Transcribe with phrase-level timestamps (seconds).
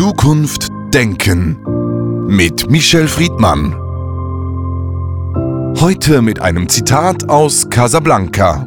[0.00, 1.60] Zukunft denken
[2.26, 3.74] mit Michel Friedmann.
[5.78, 8.66] Heute mit einem Zitat aus Casablanca.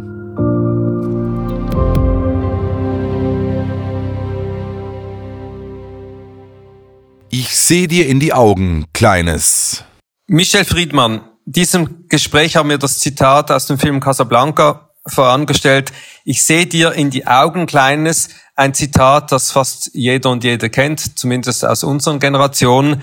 [7.32, 9.84] Ich sehe dir in die Augen, Kleines.
[10.27, 15.91] Michel Friedmann, diesem Gespräch haben wir das Zitat aus dem Film Casablanca vorangestellt.
[16.25, 18.29] Ich sehe dir in die Augen, Kleines.
[18.55, 23.01] Ein Zitat, das fast jeder und jede kennt, zumindest aus unseren Generationen.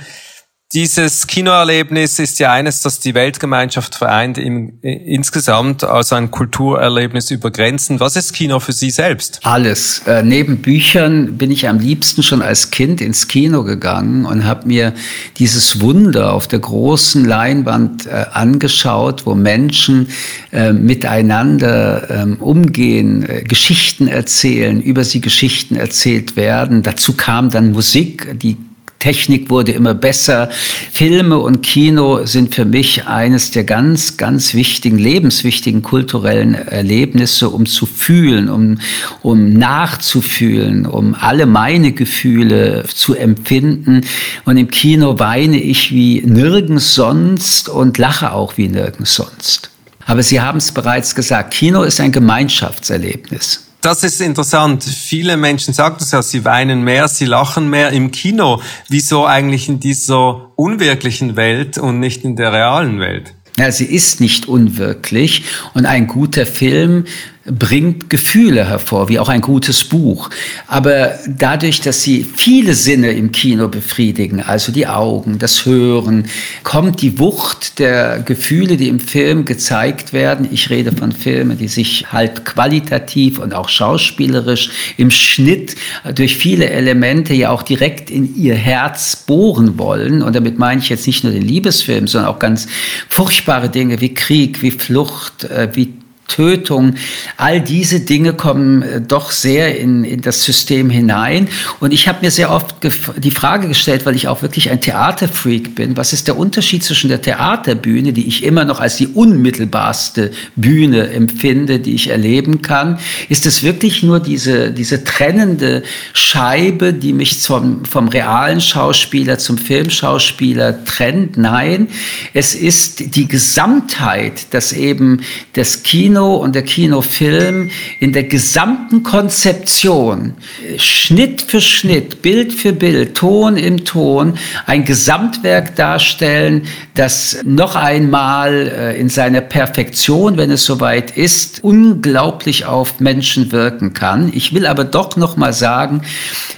[0.73, 7.51] Dieses Kinoerlebnis ist ja eines, das die Weltgemeinschaft vereint im, insgesamt, also ein Kulturerlebnis über
[7.51, 7.98] Grenzen.
[7.98, 9.41] Was ist Kino für Sie selbst?
[9.42, 10.02] Alles.
[10.06, 14.69] Äh, neben Büchern bin ich am liebsten schon als Kind ins Kino gegangen und habe
[14.69, 14.95] mir
[15.38, 20.06] dieses Wunder auf der großen Leinwand äh, angeschaut, wo Menschen
[20.52, 26.84] äh, miteinander ähm, umgehen, äh, Geschichten erzählen, über sie Geschichten erzählt werden.
[26.84, 28.56] Dazu kam dann Musik, die
[29.01, 30.51] Technik wurde immer besser.
[30.93, 37.67] Filme und Kino sind für mich eines der ganz, ganz wichtigen, lebenswichtigen kulturellen Erlebnisse, um
[37.67, 38.79] zu fühlen, um,
[39.23, 44.03] um nachzufühlen, um alle meine Gefühle zu empfinden.
[44.45, 49.70] Und im Kino weine ich wie nirgends sonst und lache auch wie nirgends sonst.
[50.05, 53.70] Aber Sie haben es bereits gesagt, Kino ist ein Gemeinschaftserlebnis.
[53.81, 54.84] Das ist interessant.
[54.84, 58.61] Viele Menschen sagen das ja, sie weinen mehr, sie lachen mehr im Kino.
[58.89, 63.34] Wieso eigentlich in dieser unwirklichen Welt und nicht in der realen Welt?
[63.56, 67.05] Ja, sie ist nicht unwirklich und ein guter Film
[67.51, 70.31] bringt Gefühle hervor, wie auch ein gutes Buch.
[70.67, 76.27] Aber dadurch, dass sie viele Sinne im Kino befriedigen, also die Augen, das Hören,
[76.62, 80.48] kommt die Wucht der Gefühle, die im Film gezeigt werden.
[80.51, 85.77] Ich rede von Filmen, die sich halt qualitativ und auch schauspielerisch im Schnitt
[86.14, 90.23] durch viele Elemente ja auch direkt in ihr Herz bohren wollen.
[90.23, 92.67] Und damit meine ich jetzt nicht nur den Liebesfilm, sondern auch ganz
[93.08, 95.99] furchtbare Dinge wie Krieg, wie Flucht, äh, wie
[96.30, 96.95] Tötung,
[97.36, 101.48] all diese Dinge kommen äh, doch sehr in, in das System hinein.
[101.80, 102.77] Und ich habe mir sehr oft
[103.17, 107.08] die Frage gestellt, weil ich auch wirklich ein Theaterfreak bin, was ist der Unterschied zwischen
[107.08, 112.98] der Theaterbühne, die ich immer noch als die unmittelbarste Bühne empfinde, die ich erleben kann?
[113.29, 119.58] Ist es wirklich nur diese, diese trennende Scheibe, die mich zum, vom realen Schauspieler zum
[119.58, 121.36] Filmschauspieler trennt?
[121.36, 121.89] Nein,
[122.35, 125.23] es ist die Gesamtheit, dass eben
[125.55, 130.35] das Kino Kino und der Kinofilm in der gesamten Konzeption,
[130.76, 134.35] Schnitt für Schnitt, Bild für Bild, Ton im Ton,
[134.67, 142.67] ein Gesamtwerk darstellen, das noch einmal äh, in seiner Perfektion, wenn es soweit ist, unglaublich
[142.67, 144.31] auf Menschen wirken kann.
[144.35, 146.03] Ich will aber doch noch mal sagen,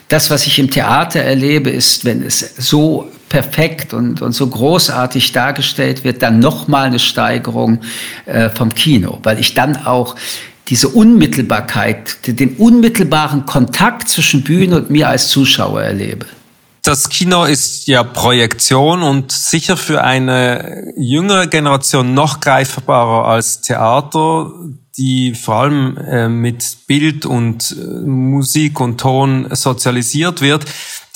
[0.08, 5.32] das, was ich im Theater erlebe, ist, wenn es so perfekt und, und so großartig
[5.32, 7.80] dargestellt wird, dann nochmal eine Steigerung
[8.26, 10.16] äh, vom Kino, weil ich dann auch
[10.68, 16.26] diese Unmittelbarkeit, den unmittelbaren Kontakt zwischen Bühne und mir als Zuschauer erlebe.
[16.82, 24.52] Das Kino ist ja Projektion und sicher für eine jüngere Generation noch greifbarer als Theater,
[24.98, 30.66] die vor allem äh, mit Bild und äh, Musik und Ton sozialisiert wird.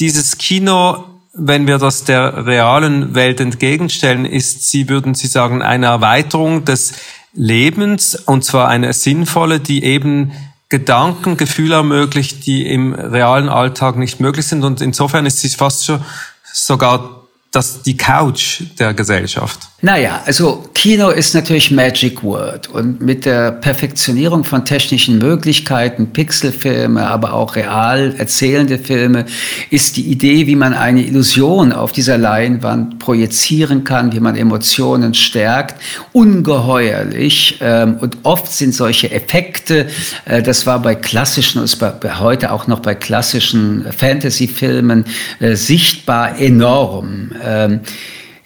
[0.01, 5.87] Dieses Kino wenn wir das der realen Welt entgegenstellen, ist sie, würden Sie sagen, eine
[5.87, 6.95] Erweiterung des
[7.35, 10.33] Lebens, und zwar eine sinnvolle, die eben
[10.69, 14.65] Gedanken, Gefühle ermöglicht, die im realen Alltag nicht möglich sind.
[14.65, 16.03] Und insofern ist sie fast schon
[16.43, 17.23] sogar
[17.53, 19.69] das, die Couch der Gesellschaft.
[19.83, 27.07] Naja, also Kino ist natürlich Magic Word und mit der Perfektionierung von technischen Möglichkeiten, Pixelfilme,
[27.07, 29.27] aber auch real erzählende Filme,
[29.69, 35.13] ist die Idee, wie man eine Illusion auf dieser Leinwand projizieren kann, wie man Emotionen
[35.13, 35.79] stärkt,
[36.13, 37.59] ungeheuerlich.
[37.61, 39.89] Ähm, und oft sind solche Effekte,
[40.25, 45.05] äh, das war bei klassischen, ist bei, heute auch noch bei klassischen Fantasy-Filmen
[45.41, 47.33] äh, sichtbar enorm.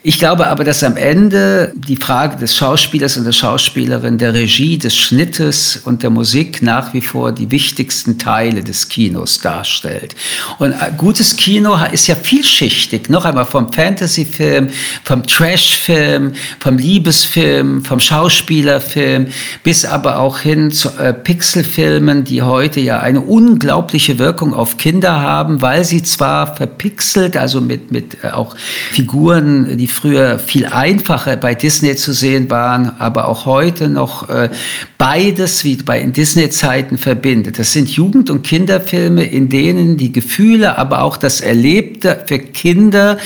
[0.02, 4.78] Ich glaube aber, dass am Ende die Frage des Schauspielers und der Schauspielerin, der Regie,
[4.78, 10.16] des Schnittes und der Musik nach wie vor die wichtigsten Teile des Kinos darstellt.
[10.58, 13.10] Und gutes Kino ist ja vielschichtig.
[13.10, 14.70] Noch einmal vom Fantasyfilm,
[15.04, 19.26] vom Trashfilm, vom Liebesfilm, vom Schauspielerfilm,
[19.64, 25.20] bis aber auch hin zu äh, Pixelfilmen, die heute ja eine unglaubliche Wirkung auf Kinder
[25.20, 28.56] haben, weil sie zwar verpixelt, also mit, mit äh, auch
[28.92, 34.50] Figuren, die früher viel einfacher bei Disney zu sehen waren, aber auch heute noch äh,
[34.98, 37.58] beides wie bei Disney-Zeiten verbindet.
[37.58, 43.18] Das sind Jugend- und Kinderfilme, in denen die Gefühle, aber auch das Erlebte für Kinder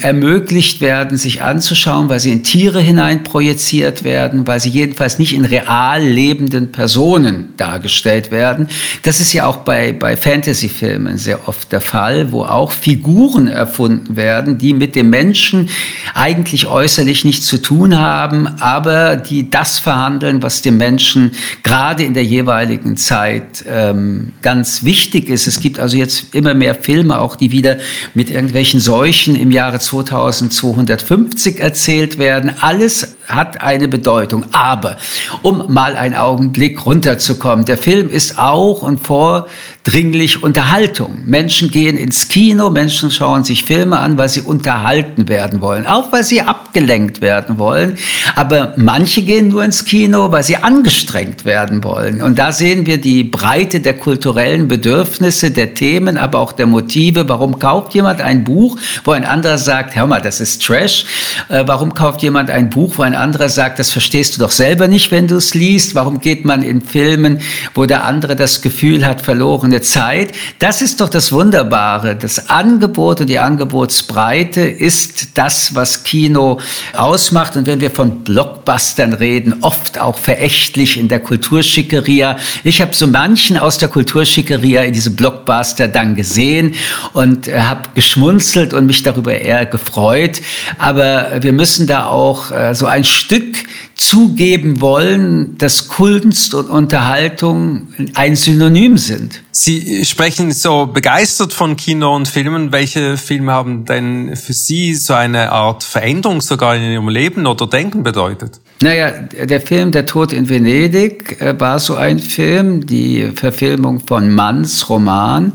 [0.00, 5.44] ermöglicht werden, sich anzuschauen, weil sie in Tiere hineinprojiziert werden, weil sie jedenfalls nicht in
[5.44, 8.68] real lebenden Personen dargestellt werden.
[9.02, 14.16] Das ist ja auch bei, bei Fantasy-Filmen sehr oft der Fall, wo auch Figuren erfunden
[14.16, 15.70] werden, die mit dem Menschen
[16.14, 21.32] eigentlich äußerlich nichts zu tun haben, aber die das verhandeln, was dem Menschen
[21.62, 25.46] gerade in der jeweiligen Zeit ähm, ganz wichtig ist.
[25.46, 27.78] Es gibt also jetzt immer mehr Filme, auch die wieder
[28.14, 32.52] mit irgendwelchen Seuchen im Jahre 2250 erzählt werden.
[32.60, 34.44] Alles hat eine Bedeutung.
[34.52, 34.96] Aber
[35.42, 41.22] um mal einen Augenblick runterzukommen, der Film ist auch und vordringlich Unterhaltung.
[41.24, 46.01] Menschen gehen ins Kino, Menschen schauen sich Filme an, weil sie unterhalten werden wollen, auch
[46.10, 47.98] weil sie abgelenkt werden wollen.
[48.34, 52.22] Aber manche gehen nur ins Kino, weil sie angestrengt werden wollen.
[52.22, 57.28] Und da sehen wir die Breite der kulturellen Bedürfnisse, der Themen, aber auch der Motive.
[57.28, 61.04] Warum kauft jemand ein Buch, wo ein anderer sagt, hör mal, das ist Trash?
[61.48, 64.88] Äh, warum kauft jemand ein Buch, wo ein anderer sagt, das verstehst du doch selber
[64.88, 65.94] nicht, wenn du es liest.
[65.94, 67.40] Warum geht man in Filmen,
[67.74, 70.32] wo der andere das Gefühl hat, verlorene Zeit?
[70.58, 72.16] Das ist doch das Wunderbare.
[72.16, 76.60] Das Angebot und die Angebotsbreite ist das, was Kino
[76.92, 77.56] ausmacht.
[77.56, 82.36] Und wenn wir von Blockbustern reden, oft auch verächtlich in der Kulturschickeria.
[82.64, 86.74] Ich habe so manchen aus der Kulturschickeria in diese Blockbuster dann gesehen
[87.12, 90.40] und äh, habe geschmunzelt und mich darüber eher gefreut.
[90.78, 93.56] Aber wir müssen da auch äh, so ein Stück
[93.94, 99.42] zugeben wollen, dass Kunst und Unterhaltung ein Synonym sind.
[99.52, 102.72] Sie sprechen so begeistert von Kino und Filmen.
[102.72, 107.66] Welche Filme haben denn für Sie so eine Art Veränderung sogar in Ihrem Leben oder
[107.66, 108.60] Denken bedeutet?
[108.80, 114.34] Naja, der Film Der Tod in Venedig äh, war so ein Film, die Verfilmung von
[114.34, 115.52] Manns Roman,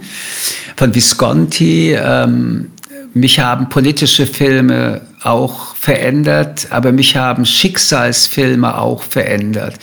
[0.78, 1.94] von Visconti.
[1.94, 2.72] Ähm,
[3.14, 9.76] mich haben politische Filme auch verändert, aber mich haben Schicksalsfilme auch verändert.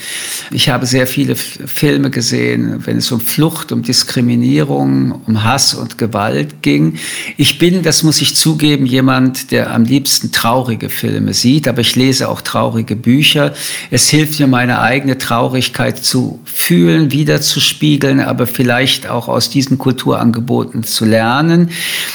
[0.50, 5.96] Ich habe sehr viele Filme gesehen, wenn es um Flucht, um Diskriminierung, um Hass und
[5.96, 6.98] Gewalt ging.
[7.38, 11.96] Ich bin, das muss ich zugeben, jemand, der am liebsten traurige Filme sieht, aber ich
[11.96, 13.54] lese auch traurige Bücher.
[13.90, 20.84] Es hilft mir, meine eigene Traurigkeit zu fühlen, wiederzuspiegeln, aber vielleicht auch aus diesen Kulturangeboten
[20.84, 21.70] zu lernen.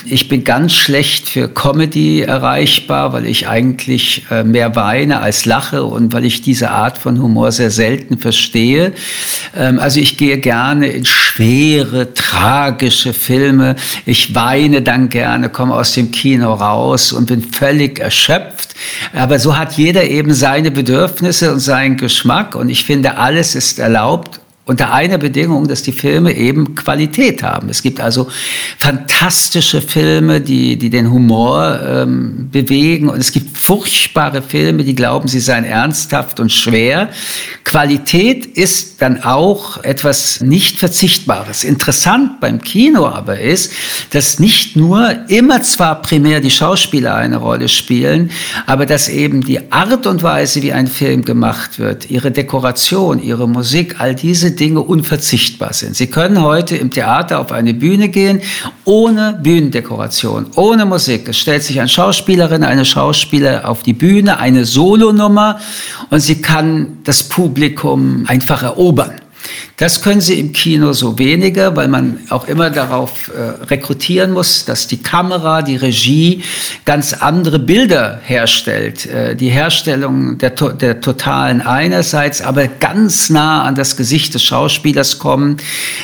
[0.06, 5.46] Ich bin ganz schlecht für Comedy erreichbar, weil ich eigentlich eigentlich äh, mehr weine als
[5.46, 8.92] lache und weil ich diese Art von Humor sehr selten verstehe.
[9.56, 13.78] Ähm, also ich gehe gerne in schwere, tragische Filme.
[14.06, 18.76] Ich weine dann gerne, komme aus dem Kino raus und bin völlig erschöpft.
[19.14, 23.80] Aber so hat jeder eben seine Bedürfnisse und seinen Geschmack und ich finde, alles ist
[23.80, 27.70] erlaubt unter einer Bedingung, dass die Filme eben Qualität haben.
[27.70, 28.28] Es gibt also
[28.78, 35.28] fantastische Filme, die, die den Humor ähm, bewegen und es gibt furchtbare Filme, die glauben,
[35.28, 37.10] sie seien ernsthaft und schwer.
[37.64, 41.64] Qualität ist dann auch etwas nicht Verzichtbares.
[41.64, 43.74] Interessant beim Kino aber ist,
[44.12, 48.30] dass nicht nur immer zwar primär die Schauspieler eine Rolle spielen,
[48.68, 53.48] aber dass eben die Art und Weise, wie ein Film gemacht wird, ihre Dekoration, ihre
[53.48, 55.96] Musik, all diese Dinge unverzichtbar sind.
[55.96, 58.42] Sie können heute im Theater auf eine Bühne gehen,
[58.86, 61.30] ohne Bühnendekoration, ohne Musik.
[61.30, 65.60] Es stellt sich eine Schauspielerin, eine Schauspieler auf die Bühne, eine Solonummer
[66.10, 69.14] und sie kann das Publikum einfach erobern.
[69.78, 74.66] Das können Sie im Kino so weniger, weil man auch immer darauf äh, rekrutieren muss,
[74.66, 76.44] dass die Kamera, die Regie
[76.84, 79.06] ganz andere Bilder herstellt.
[79.06, 85.18] Äh, die Herstellung der, der Totalen einerseits, aber ganz nah an das Gesicht des Schauspielers
[85.18, 85.58] kommen.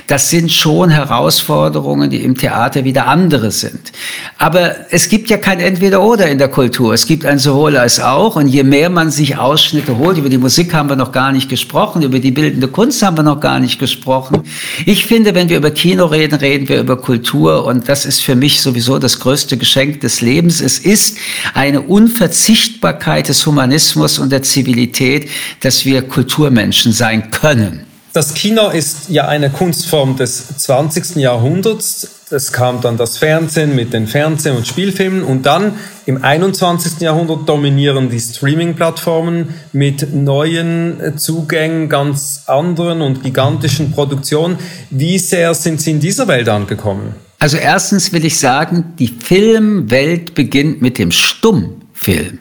[0.08, 3.92] Das sind schon Herausforderungen, die im Theater wieder andere sind.
[4.38, 6.94] Aber es gibt ja kein Entweder-Oder in der Kultur.
[6.94, 8.36] Es gibt ein sowohl als auch.
[8.36, 11.50] Und je mehr man sich Ausschnitte holt, über die Musik haben wir noch gar nicht
[11.50, 14.44] gesprochen, über die bildende Kunst haben wir noch gar nicht nicht gesprochen.
[14.86, 18.36] Ich finde, wenn wir über Kino reden, reden wir über Kultur und das ist für
[18.36, 20.62] mich sowieso das größte Geschenk des Lebens.
[20.62, 21.18] Es ist
[21.54, 25.30] eine Unverzichtbarkeit des Humanismus und der Zivilität,
[25.62, 27.86] dass wir Kulturmenschen sein können.
[28.13, 31.18] Das Kino ist ja eine Kunstform des 20.
[31.18, 32.14] Jahrhunderts.
[32.32, 35.74] Es kam dann das Fernsehen mit den Fernseh- und Spielfilmen und dann
[36.08, 37.00] im 21.
[37.01, 44.58] Jahrhundert dominieren die Streaming-Plattformen mit neuen Zugängen, ganz anderen und gigantischen Produktionen.
[44.89, 47.13] Wie sehr sind Sie in dieser Welt angekommen?
[47.38, 52.39] Also erstens will ich sagen, die Filmwelt beginnt mit dem Stummfilm.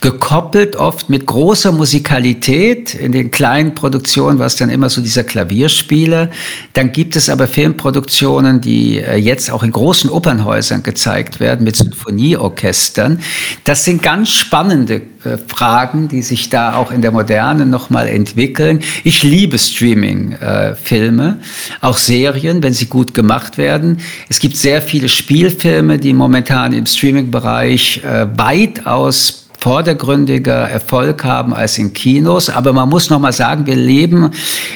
[0.00, 6.30] Gekoppelt oft mit großer Musikalität in den kleinen Produktionen, was dann immer so dieser Klavierspieler.
[6.72, 11.76] Dann gibt es aber Filmproduktionen, die äh, jetzt auch in großen Opernhäusern gezeigt werden mit
[11.76, 13.20] Sinfonieorchestern.
[13.64, 18.80] Das sind ganz spannende äh, Fragen, die sich da auch in der Moderne nochmal entwickeln.
[19.04, 21.40] Ich liebe Streaming-Filme,
[21.80, 24.00] auch Serien, wenn sie gut gemacht werden.
[24.28, 29.33] Es gibt sehr viele Spielfilme, die momentan im Streaming-Bereich äh, weitaus
[29.64, 32.50] vordergründiger Erfolg haben als in Kinos.
[32.50, 34.30] Aber man muss noch mal sagen, wir leben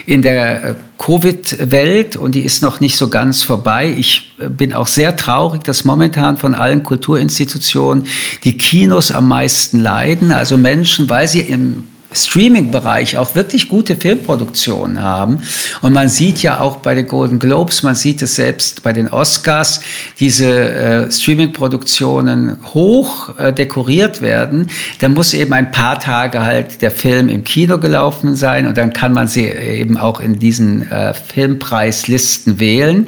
[0.07, 3.95] in der äh, Covid-Welt und die ist noch nicht so ganz vorbei.
[3.95, 8.07] Ich äh, bin auch sehr traurig, dass momentan von allen Kulturinstitutionen
[8.45, 10.33] die Kinos am meisten leiden.
[10.33, 11.85] Also Menschen, weil sie im
[12.25, 15.43] Streaming-Bereich auch wirklich gute Filmproduktionen haben.
[15.83, 19.09] Und man sieht ja auch bei den Golden Globes, man sieht es selbst bei den
[19.09, 19.81] Oscars,
[20.21, 24.69] diese äh, Streaming-Produktionen hoch äh, dekoriert werden.
[25.01, 28.93] Da muss eben ein paar Tage halt der Film im Kino gelaufen sein und dann
[28.93, 33.07] kann man sie eben auch in diesen äh, Filmpreislisten wählen.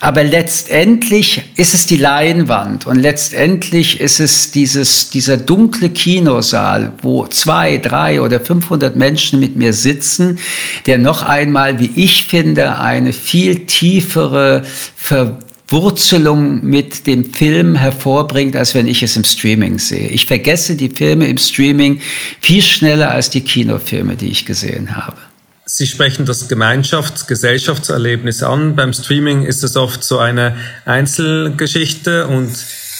[0.00, 7.26] Aber letztendlich ist es die Leinwand und letztendlich ist es dieses, dieser dunkle Kinosaal, wo
[7.26, 10.38] zwei, drei oder 500 Menschen mit mir sitzen,
[10.86, 14.62] der noch einmal, wie ich finde, eine viel tiefere
[14.96, 20.08] Verwurzelung mit dem Film hervorbringt, als wenn ich es im Streaming sehe.
[20.08, 22.00] Ich vergesse die Filme im Streaming
[22.40, 25.18] viel schneller als die Kinofilme, die ich gesehen habe.
[25.68, 28.76] Sie sprechen das Gemeinschafts-, Gesellschaftserlebnis an.
[28.76, 32.56] Beim Streaming ist es oft so eine Einzelgeschichte und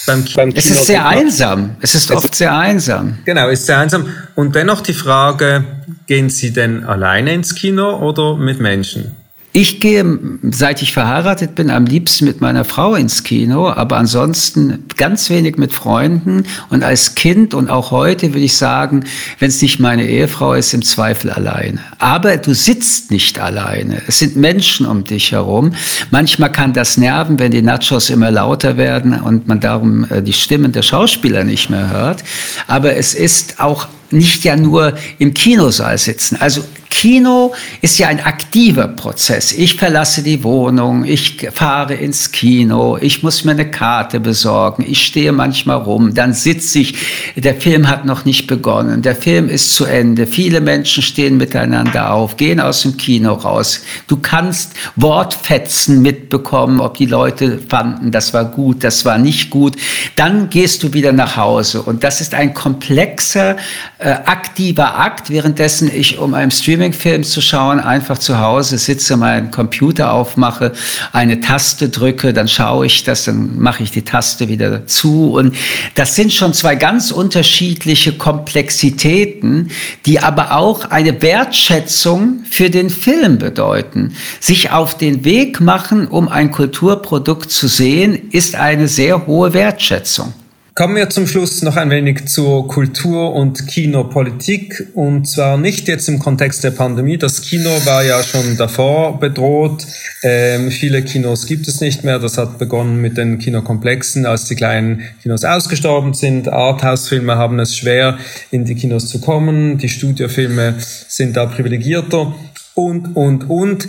[0.07, 0.53] beim, Kino.
[0.55, 1.77] Es ist sehr einsam.
[1.81, 3.19] Es ist oft sehr einsam.
[3.25, 4.09] Genau, es ist sehr einsam.
[4.35, 5.65] Und dennoch die Frage,
[6.07, 9.17] gehen Sie denn alleine ins Kino oder mit Menschen?
[9.59, 10.05] Ich gehe,
[10.51, 15.57] seit ich verheiratet bin, am liebsten mit meiner Frau ins Kino, aber ansonsten ganz wenig
[15.57, 16.45] mit Freunden.
[16.69, 19.05] Und als Kind und auch heute würde ich sagen,
[19.39, 21.79] wenn es nicht meine Ehefrau ist, im Zweifel alleine.
[21.97, 24.03] Aber du sitzt nicht alleine.
[24.07, 25.73] Es sind Menschen um dich herum.
[26.11, 30.35] Manchmal kann das nerven, wenn die Nachos immer lauter werden und man darum äh, die
[30.35, 32.25] Stimmen der Schauspieler nicht mehr hört.
[32.67, 36.37] Aber es ist auch nicht ja nur im Kinosaal sitzen.
[36.39, 36.63] Also
[36.97, 39.53] Kino ist ja ein aktiver Prozess.
[39.53, 45.05] Ich verlasse die Wohnung, ich fahre ins Kino, ich muss mir eine Karte besorgen, ich
[45.05, 46.95] stehe manchmal rum, dann sitze ich,
[47.37, 52.15] der Film hat noch nicht begonnen, der Film ist zu Ende, viele Menschen stehen miteinander
[52.15, 53.83] auf, gehen aus dem Kino raus.
[54.07, 59.77] Du kannst Wortfetzen mitbekommen, ob die Leute fanden, das war gut, das war nicht gut.
[60.17, 63.59] Dann gehst du wieder nach Hause und das ist ein komplexer,
[63.99, 69.17] äh, aktiver Akt, währenddessen ich um einem Streaming Streaming-Film zu schauen, einfach zu Hause sitze,
[69.17, 70.73] meinen Computer aufmache,
[71.13, 75.33] eine Taste drücke, dann schaue ich das, dann mache ich die Taste wieder zu.
[75.33, 75.57] Und
[75.95, 79.71] das sind schon zwei ganz unterschiedliche Komplexitäten,
[80.05, 84.15] die aber auch eine Wertschätzung für den Film bedeuten.
[84.41, 90.33] Sich auf den Weg machen, um ein Kulturprodukt zu sehen, ist eine sehr hohe Wertschätzung.
[90.79, 96.07] Kommen wir zum Schluss noch ein wenig zur Kultur- und Kinopolitik und zwar nicht jetzt
[96.07, 97.17] im Kontext der Pandemie.
[97.17, 99.87] Das Kino war ja schon davor bedroht.
[100.23, 102.19] Ähm, viele Kinos gibt es nicht mehr.
[102.19, 106.51] Das hat begonnen mit den Kinokomplexen, als die kleinen Kinos ausgestorben sind.
[106.51, 108.19] Arthouse-Filme haben es schwer,
[108.51, 109.79] in die Kinos zu kommen.
[109.79, 110.75] Die Studiofilme
[111.09, 112.35] sind da privilegierter
[112.75, 113.89] und, und, und.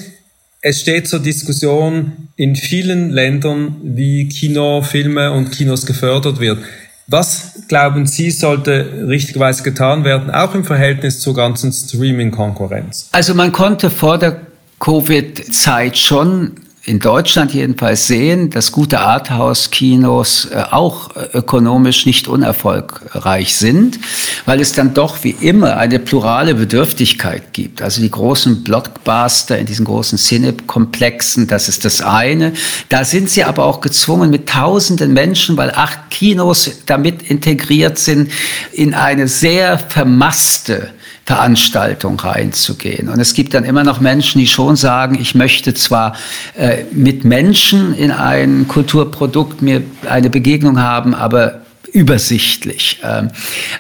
[0.62, 6.60] Es steht zur Diskussion in vielen Ländern, wie Kino, Filme und Kinos gefördert wird.
[7.06, 13.10] Was glauben Sie, sollte richtigerweise getan werden, auch im Verhältnis zur ganzen Streaming-Konkurrenz?
[13.12, 14.42] Also man konnte vor der
[14.80, 16.56] Covid-Zeit schon
[16.88, 24.00] in Deutschland jedenfalls sehen, dass gute Arthouse-Kinos äh, auch äh, ökonomisch nicht unerfolgreich sind,
[24.46, 27.82] weil es dann doch wie immer eine plurale Bedürftigkeit gibt.
[27.82, 32.54] Also die großen Blockbuster in diesen großen Cinekomplexen, das ist das eine.
[32.88, 38.32] Da sind sie aber auch gezwungen, mit tausenden Menschen, weil acht Kinos damit integriert sind,
[38.72, 40.92] in eine sehr vermasste
[41.28, 43.10] Veranstaltung reinzugehen.
[43.10, 46.16] Und es gibt dann immer noch Menschen, die schon sagen, ich möchte zwar
[46.56, 51.62] äh, mit Menschen in ein Kulturprodukt mir eine Begegnung haben, aber
[51.94, 53.00] übersichtlich.
[53.04, 53.30] Ähm,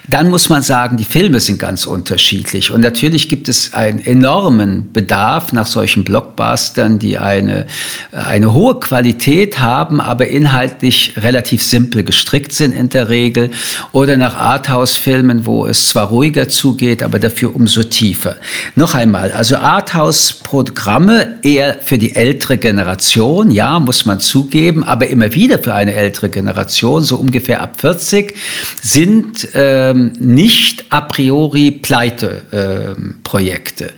[0.07, 2.71] dann muss man sagen, die Filme sind ganz unterschiedlich.
[2.71, 7.67] Und natürlich gibt es einen enormen Bedarf nach solchen Blockbustern, die eine,
[8.11, 13.51] eine hohe Qualität haben, aber inhaltlich relativ simpel gestrickt sind in der Regel.
[13.91, 18.37] Oder nach Arthouse-Filmen, wo es zwar ruhiger zugeht, aber dafür umso tiefer.
[18.75, 25.33] Noch einmal, also Arthouse-Programme eher für die ältere Generation, ja, muss man zugeben, aber immer
[25.33, 28.35] wieder für eine ältere Generation, so ungefähr ab 40 40
[28.81, 33.85] sind ähm, nicht a priori Pleite-Projekte.
[33.85, 33.91] Ähm,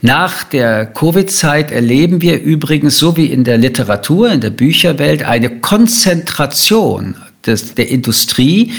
[0.00, 5.60] Nach der Covid-Zeit erleben wir übrigens, so wie in der Literatur, in der Bücherwelt, eine
[5.60, 8.72] Konzentration des, der Industrie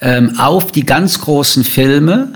[0.00, 2.34] ähm, auf die ganz großen Filme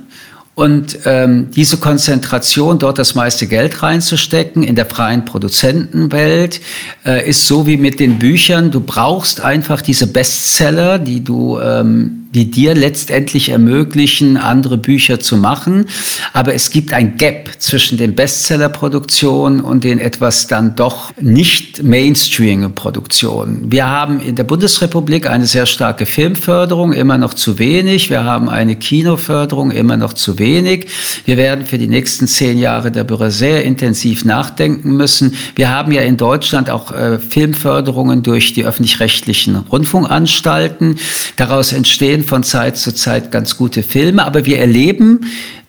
[0.56, 6.62] und ähm, diese Konzentration, dort das meiste Geld reinzustecken in der freien Produzentenwelt,
[7.04, 8.70] äh, ist so wie mit den Büchern.
[8.70, 15.38] Du brauchst einfach diese Bestseller, die du ähm, die dir letztendlich ermöglichen, andere Bücher zu
[15.38, 15.87] machen.
[16.35, 23.73] Aber es gibt ein Gap zwischen den Bestsellerproduktionen und den etwas dann doch nicht Mainstream-Produktionen.
[23.73, 28.11] Wir haben in der Bundesrepublik eine sehr starke Filmförderung, immer noch zu wenig.
[28.11, 30.88] Wir haben eine Kinoförderung, immer noch zu wenig.
[31.25, 35.37] Wir werden für die nächsten zehn Jahre darüber sehr intensiv nachdenken müssen.
[35.55, 40.99] Wir haben ja in Deutschland auch äh, Filmförderungen durch die öffentlich-rechtlichen Rundfunkanstalten.
[41.37, 45.26] Daraus entstehen von Zeit zu Zeit ganz gute Filme, aber wir erleben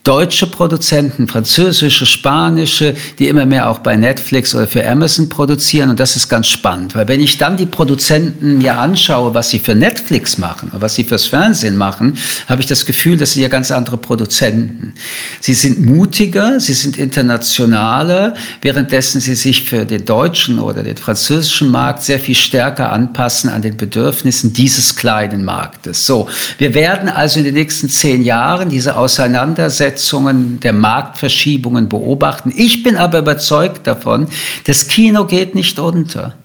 [0.08, 5.90] deutsche Produzenten, französische, spanische, die immer mehr auch bei Netflix oder für Amazon produzieren.
[5.90, 9.60] Und das ist ganz spannend, weil wenn ich dann die Produzenten mir anschaue, was sie
[9.60, 13.50] für Netflix machen, was sie fürs Fernsehen machen, habe ich das Gefühl, das sind ja
[13.50, 14.94] ganz andere Produzenten.
[15.42, 21.70] Sie sind mutiger, sie sind internationaler, währenddessen sie sich für den deutschen oder den französischen
[21.70, 26.06] Markt sehr viel stärker anpassen an den Bedürfnissen dieses kleinen Marktes.
[26.06, 32.54] So, wir werden also in den nächsten zehn Jahren diese Auseinandersetzung Umsetzungen der Marktverschiebungen beobachten.
[32.56, 34.28] Ich bin aber überzeugt davon,
[34.66, 36.36] das Kino geht nicht unter.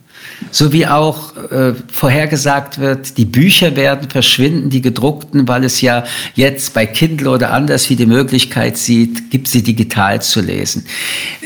[0.50, 6.04] So wie auch äh, vorhergesagt wird, die Bücher werden verschwinden, die gedruckten, weil es ja
[6.34, 10.86] jetzt bei Kindle oder anders wie die Möglichkeit sieht, gibt sie digital zu lesen.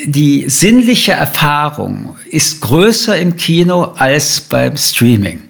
[0.07, 5.46] Die sinnliche Erfahrung ist größer im Kino als beim Streaming.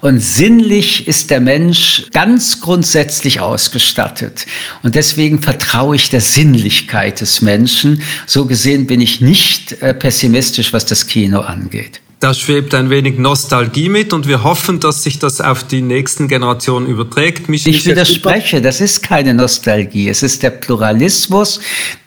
[0.00, 4.46] Und sinnlich ist der Mensch ganz grundsätzlich ausgestattet.
[4.82, 8.02] Und deswegen vertraue ich der Sinnlichkeit des Menschen.
[8.26, 12.00] So gesehen bin ich nicht äh, pessimistisch, was das Kino angeht.
[12.20, 16.28] Da schwebt ein wenig Nostalgie mit und wir hoffen, dass sich das auf die nächsten
[16.28, 17.48] Generationen überträgt.
[17.48, 20.06] Mich ich widerspreche, das ist keine Nostalgie.
[20.06, 21.60] Es ist der Pluralismus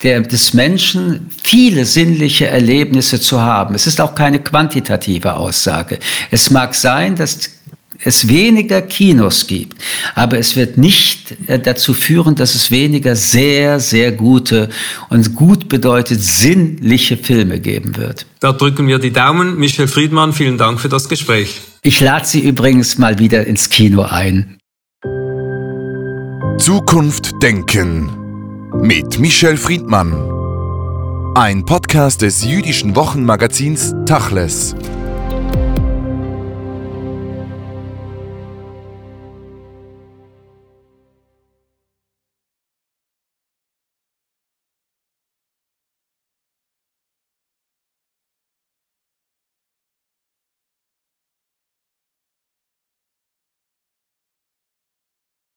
[0.03, 3.73] der, des Menschen, viele sinnliche Erlebnisse zu haben.
[3.73, 5.97] Es ist auch keine quantitative Aussage.
[6.29, 7.49] Es mag sein, dass
[8.05, 9.81] es weniger Kinos gibt.
[10.15, 14.69] Aber es wird nicht äh, dazu führen, dass es weniger sehr, sehr gute
[15.09, 18.25] und gut bedeutet sinnliche Filme geben wird.
[18.39, 19.57] Da drücken wir die Daumen.
[19.57, 21.61] Michel Friedmann, vielen Dank für das Gespräch.
[21.81, 24.57] Ich lade Sie übrigens mal wieder ins Kino ein.
[26.57, 28.09] Zukunft denken
[28.81, 30.13] mit Michel Friedmann.
[31.35, 34.75] Ein Podcast des jüdischen Wochenmagazins Tachles.